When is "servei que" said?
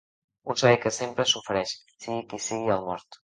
0.61-0.91